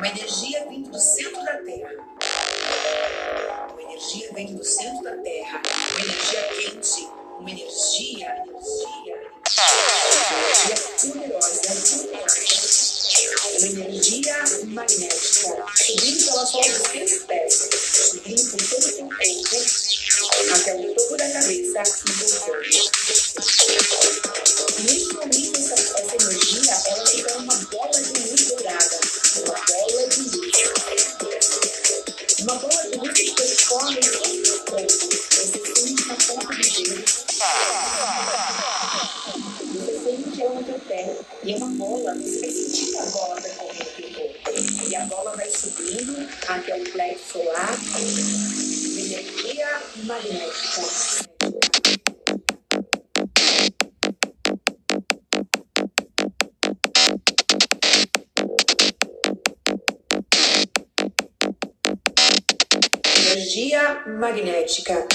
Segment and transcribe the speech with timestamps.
[0.00, 1.90] Uma energia vindo do centro da Terra.
[3.70, 5.60] Uma energia vindo do centro da Terra.
[5.90, 7.06] Uma energia quente.
[7.38, 9.16] Uma energia, energia,
[10.30, 11.60] energia poderosa.
[13.58, 14.36] Uma energia
[14.68, 15.66] magnética.
[15.76, 17.68] Subindo pela sola dos pés.
[18.08, 19.20] Subindo por todo o corpo.
[20.54, 22.69] Até o topo da cabeça e voltando.
[41.42, 44.88] E é uma bola, você vai sentir a bola percorrendo o corpo.
[44.88, 47.78] E a bola vai subindo até o plexo solar.
[48.98, 50.82] Energia magnética.
[63.16, 65.08] Energia magnética.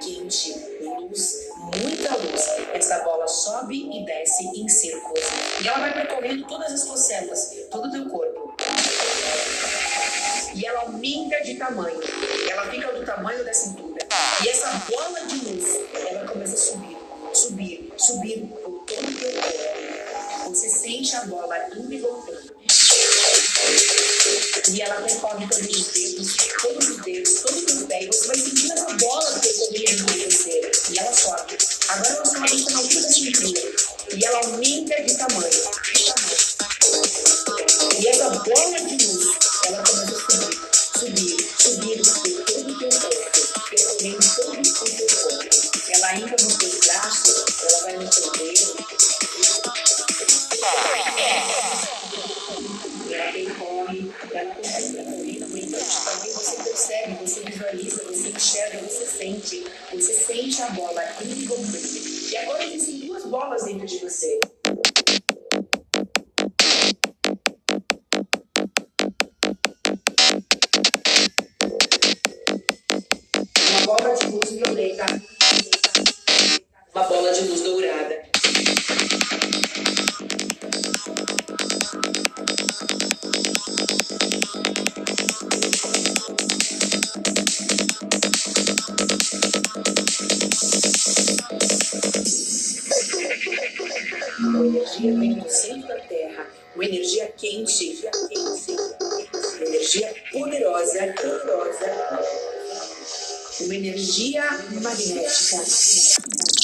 [0.00, 2.42] Quente, luz, muita luz.
[2.72, 5.24] Essa bola sobe e desce em círculos.
[5.62, 8.54] E ela vai percorrendo todas as tuas células, todo o teu corpo.
[10.54, 12.00] E ela aumenta de tamanho.
[12.50, 14.06] Ela fica do tamanho da cintura.
[14.44, 16.96] E essa bola de luz, ela começa a subir,
[17.32, 20.50] subir, subir por todo o teu corpo.
[20.50, 22.54] Você sente a bola indo e voltando.
[24.72, 27.66] E ela percorre todos os dedos, todos os dedos, todo o
[28.02, 30.72] E você vai sentindo essa bola percorrendo por você.
[30.90, 31.58] E ela sobe.
[31.88, 33.60] Agora ela sobe está na altura da cintura.
[34.16, 35.50] E ela aumenta de tamanho.
[35.50, 36.44] De tamanho.
[38.00, 39.23] E essa bola de luz,
[57.74, 62.30] visualiza, você enxerga, você sente, você sente a bola e voltando.
[62.30, 64.40] E agora existem duas bolas dentro de você.
[73.70, 75.33] Uma bola de luz violeta.
[94.54, 96.46] Uma energia vem do centro da Terra.
[96.76, 97.98] Uma energia quente.
[99.56, 101.12] Uma energia poderosa.
[101.14, 101.92] Poderosa.
[103.62, 104.44] Uma energia
[104.80, 106.63] magnética.